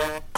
Yeah. 0.00 0.29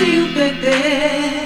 to 0.00 0.06
you, 0.06 0.26
baby. 0.34 1.39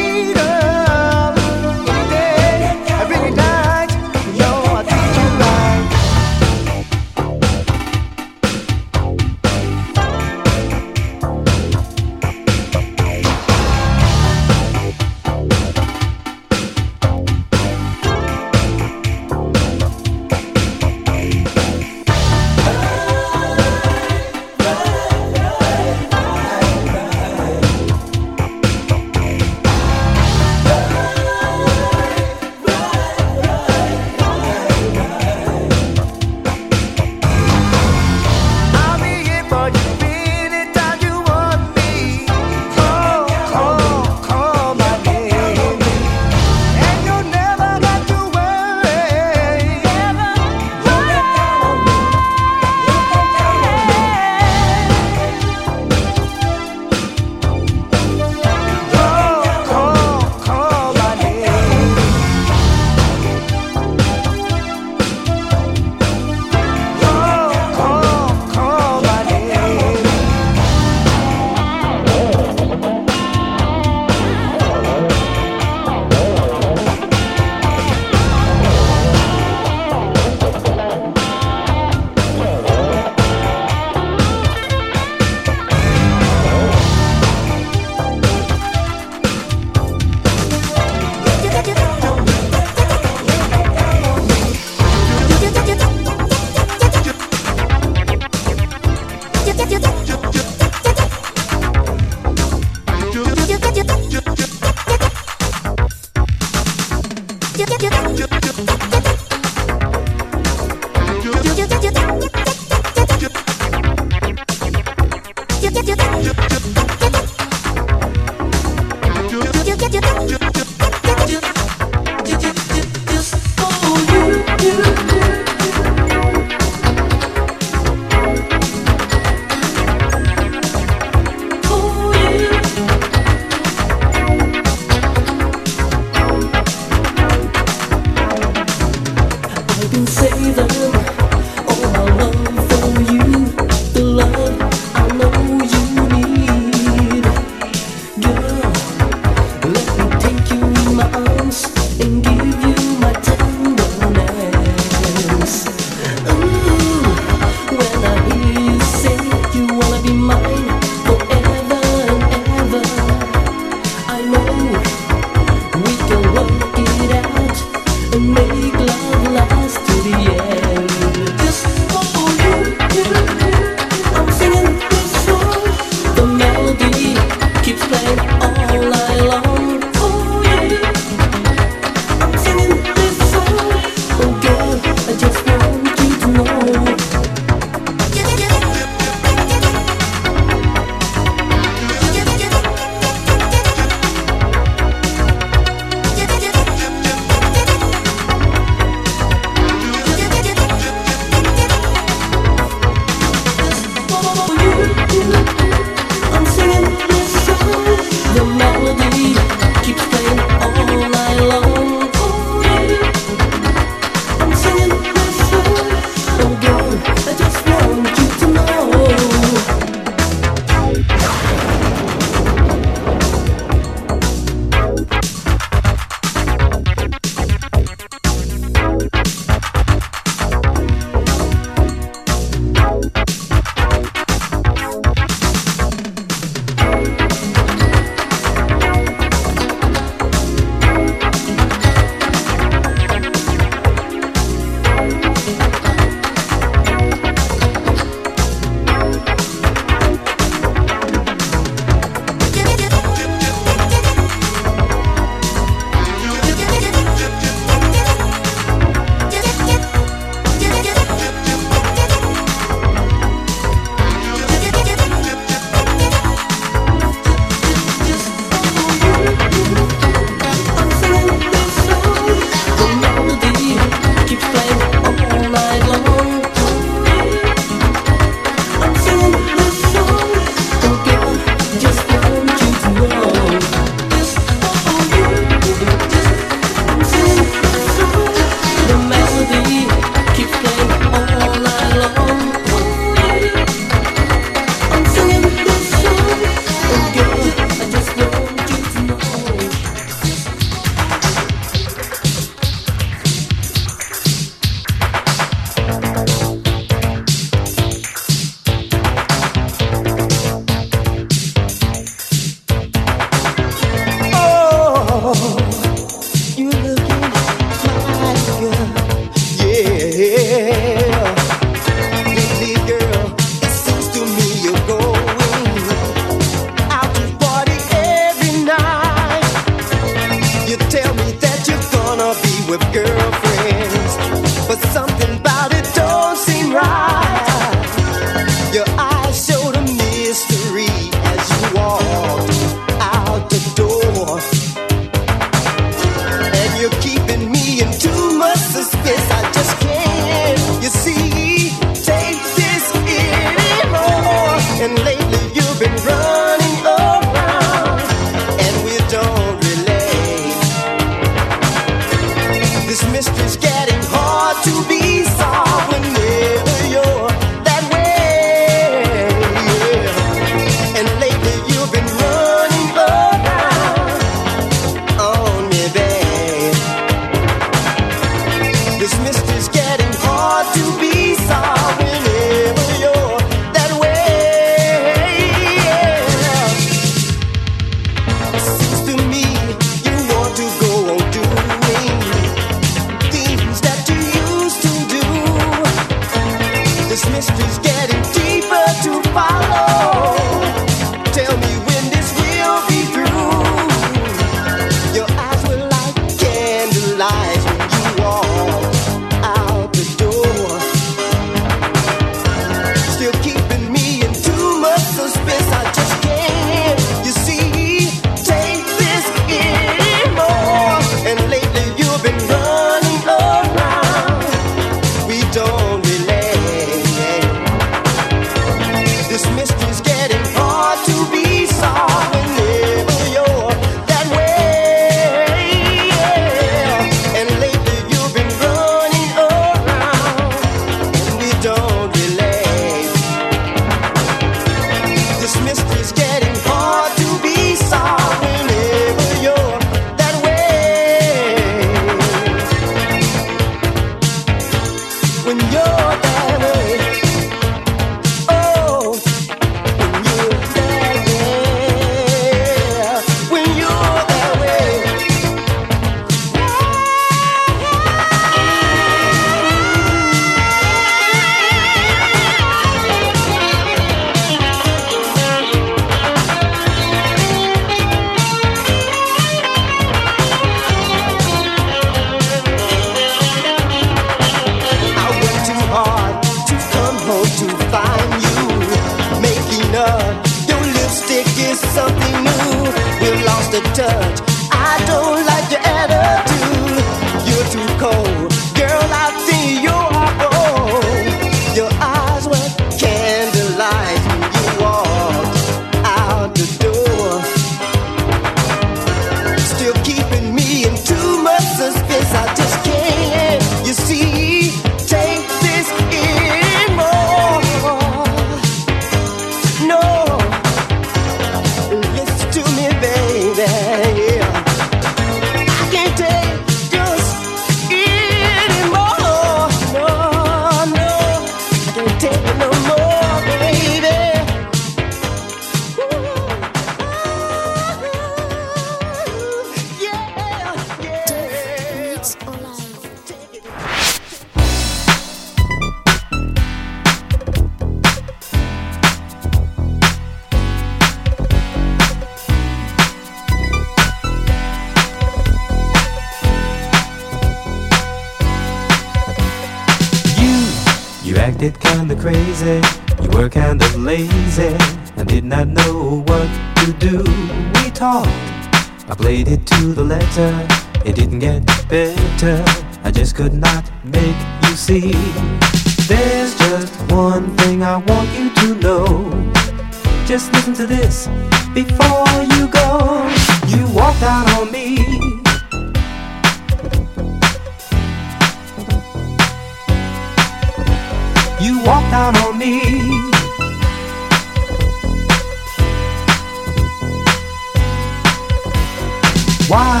Why? 599.70 600.00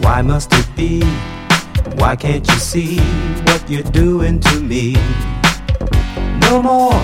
Why 0.00 0.22
must 0.22 0.52
it 0.52 0.76
be? 0.76 1.02
Why 1.96 2.14
can't 2.14 2.46
you 2.46 2.54
see 2.54 3.00
what 3.48 3.68
you're 3.68 3.90
doing 3.90 4.38
to 4.38 4.60
me? 4.60 4.94
No 6.40 6.62
more. 6.62 7.02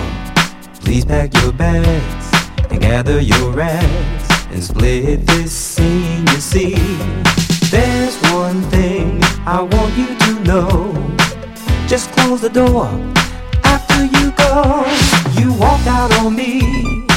Please 0.78 1.05
pack 1.05 1.34
your 1.42 1.51
bags 1.51 2.26
and 2.70 2.80
gather 2.80 3.20
your 3.20 3.51
rags 3.51 4.28
and 4.53 4.62
split 4.62 5.26
this 5.26 5.51
scene, 5.51 6.24
you 6.28 6.40
see. 6.40 6.76
There's 7.68 8.16
one 8.30 8.62
thing 8.70 9.20
I 9.44 9.61
want 9.62 9.99
you 9.99 10.16
to 10.16 10.40
know. 10.44 10.94
Just 11.88 12.12
close 12.12 12.42
the 12.42 12.49
door 12.49 12.86
after 13.64 14.05
you 14.05 14.30
go. 14.36 14.86
You 15.40 15.53
walked 15.53 15.88
out 15.88 16.12
on 16.20 16.36
me 16.36 17.08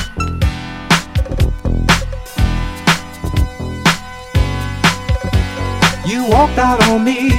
you 6.11 6.25
walked 6.25 6.57
out 6.57 6.85
on 6.89 7.05
me. 7.05 7.29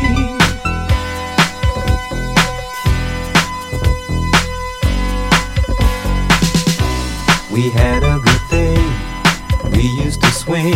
We 7.52 7.68
had 7.68 8.02
a 8.02 8.18
good 8.18 8.42
thing, 8.48 9.72
we 9.72 9.82
used 10.02 10.22
to 10.22 10.30
swing. 10.30 10.72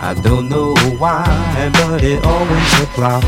I 0.00 0.18
don't 0.22 0.48
know 0.48 0.74
why, 0.96 1.70
but 1.74 2.02
it 2.02 2.24
always 2.24 2.82
applied. 2.82 3.24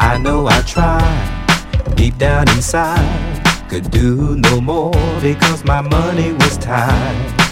I 0.00 0.18
know 0.18 0.48
I 0.48 0.60
tried 0.62 1.94
deep 1.94 2.18
down 2.18 2.48
inside 2.48 3.31
could 3.72 3.90
do 3.90 4.36
no 4.36 4.60
more 4.60 4.92
because 5.22 5.64
my 5.64 5.80
money 5.80 6.30
was 6.34 6.58
tied. 6.58 7.51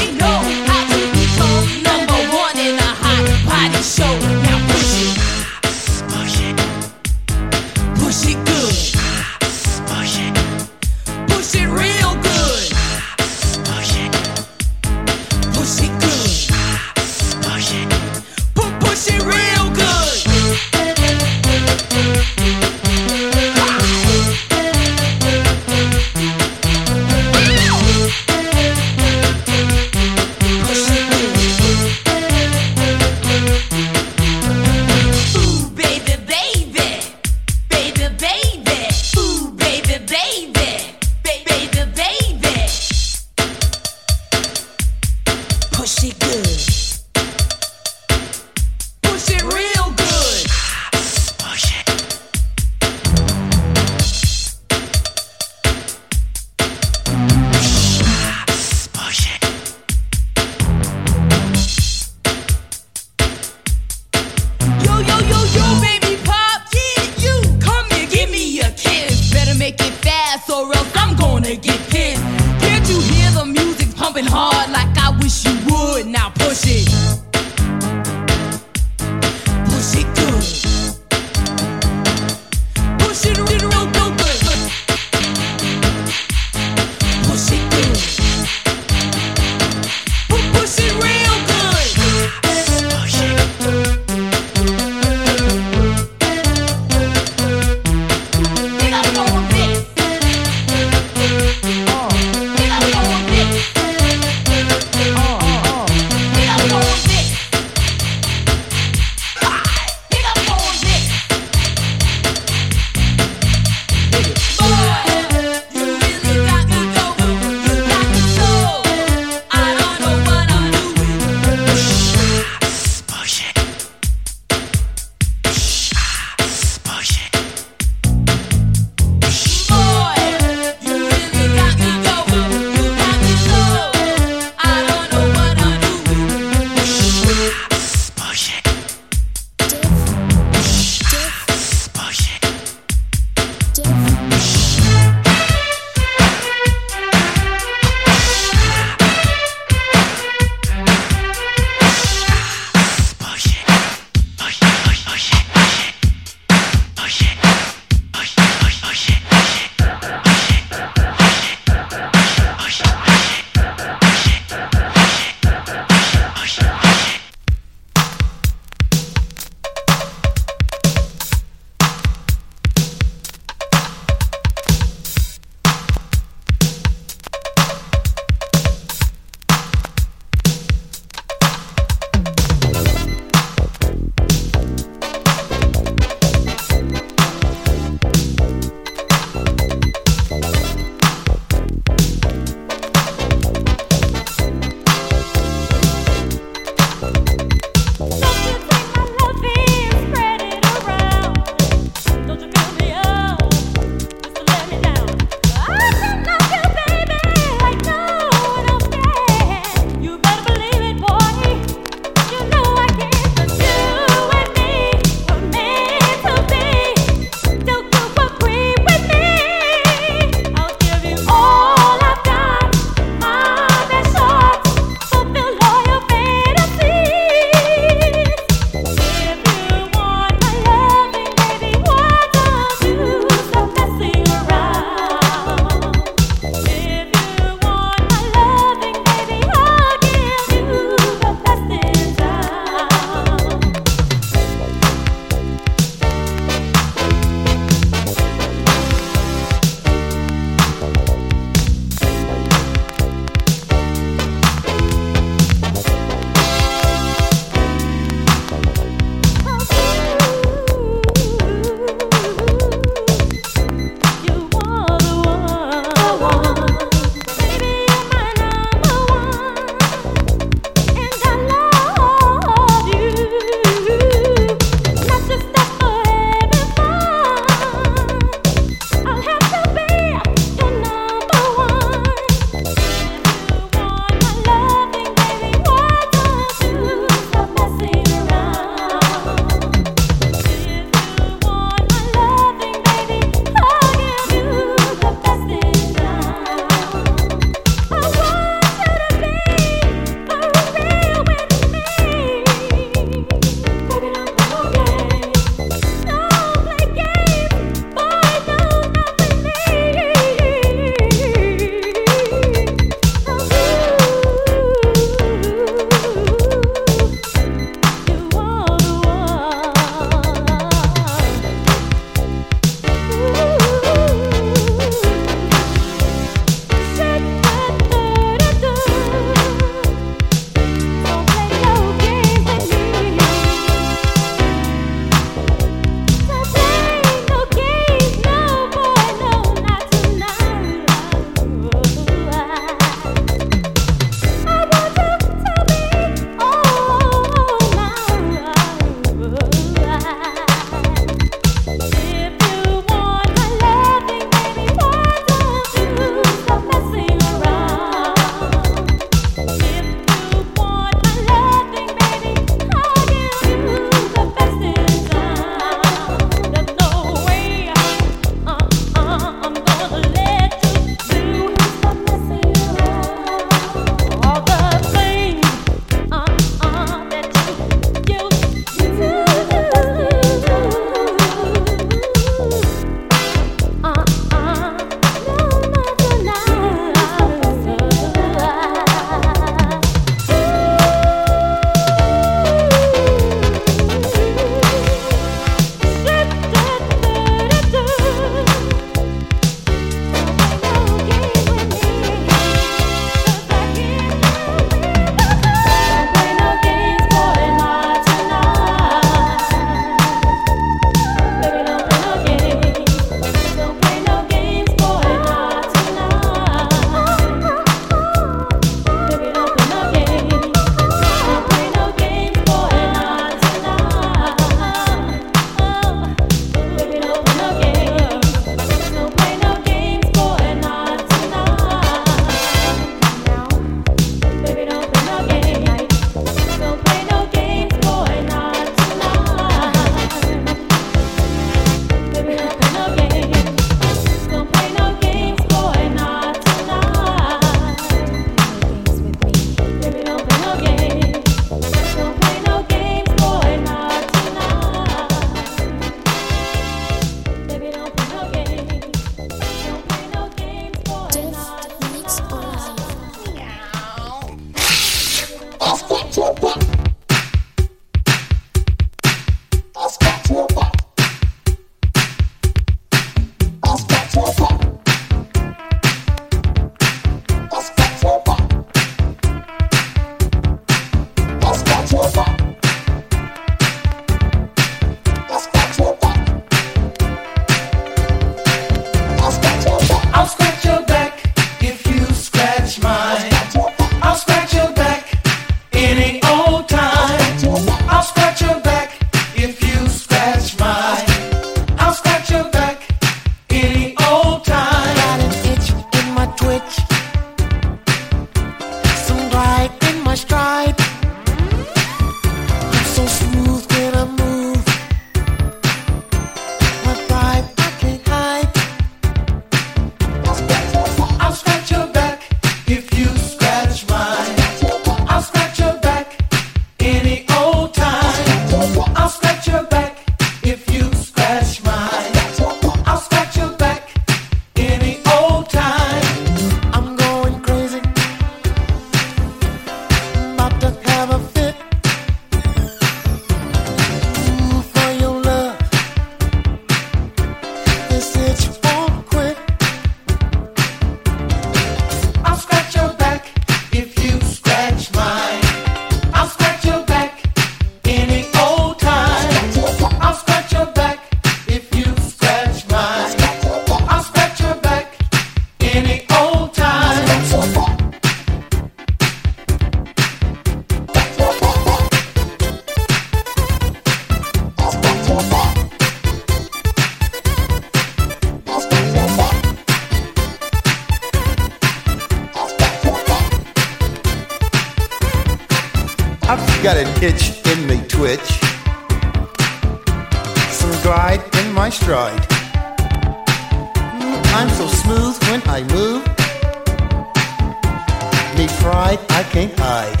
I 599.08 599.22
can't 599.32 599.52
hide. 599.58 600.00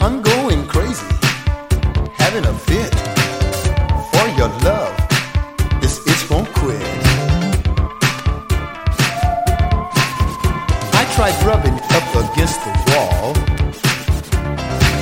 I'm 0.00 0.22
going 0.22 0.66
crazy, 0.66 1.06
having 2.16 2.44
a 2.44 2.54
fit 2.54 2.94
for 4.12 4.26
your 4.38 4.48
love. 4.68 4.94
This 5.80 5.98
itch 6.06 6.30
won't 6.30 6.48
quit. 6.54 6.82
I 11.00 11.04
tried 11.14 11.36
rubbing 11.44 11.78
up 11.96 12.08
against 12.24 12.58
the 12.64 12.72
wall, 12.88 13.34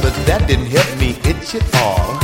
but 0.02 0.14
that 0.26 0.44
didn't 0.46 0.66
help 0.66 0.90
me 0.98 1.10
itch 1.30 1.54
at 1.54 1.74
all. 1.82 2.18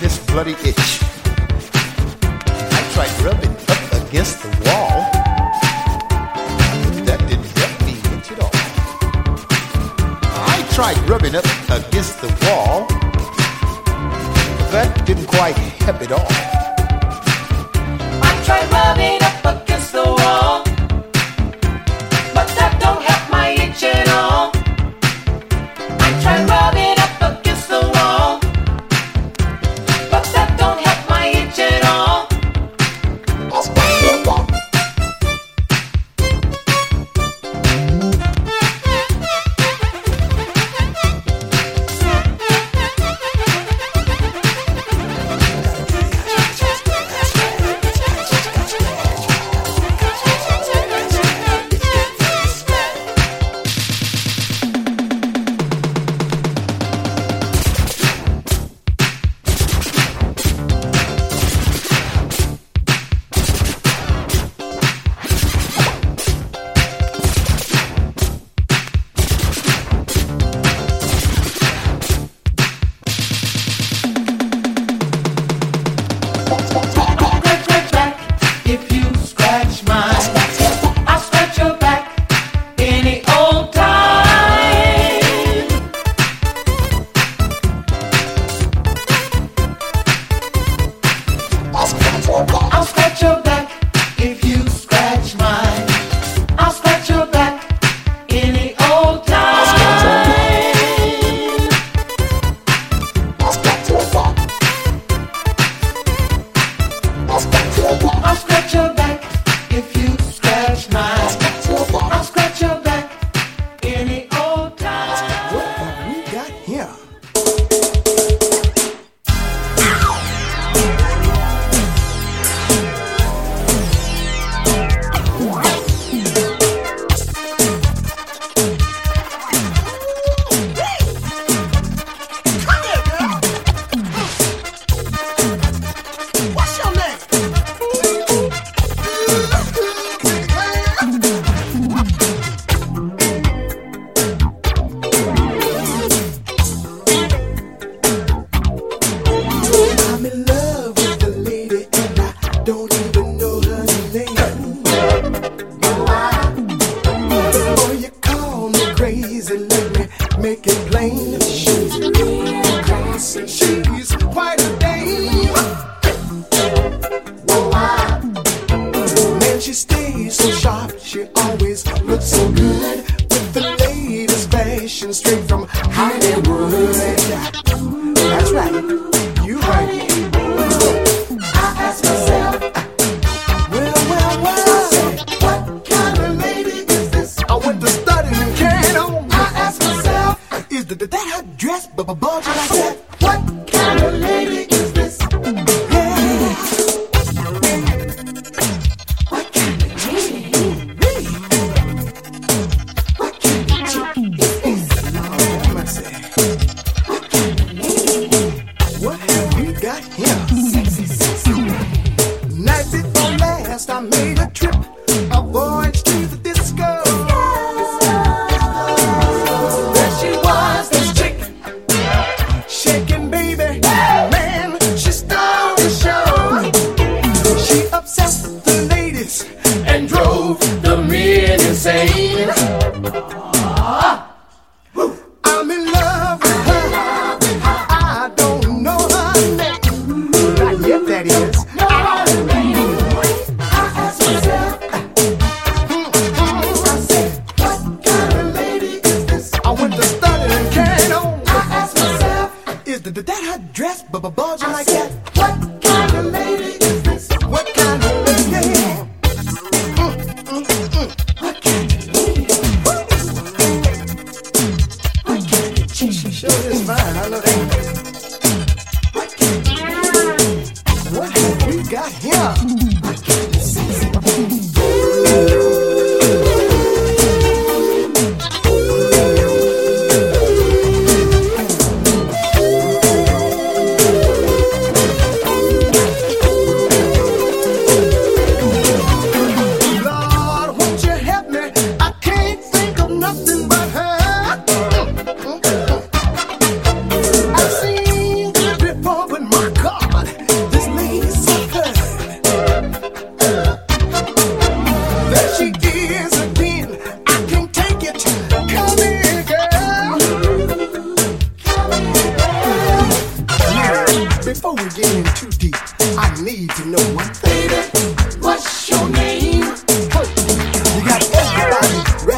This 0.00 0.18
bloody 0.26 0.56
itch. 0.68 1.03
the 12.24 12.46
wall. 12.46 12.63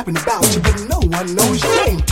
Rapping 0.07 0.23
about 0.23 0.55
you, 0.55 0.61
but 0.61 0.89
no 0.89 0.99
one 1.17 1.35
knows 1.35 1.63
your 1.63 1.87
name. 1.87 2.06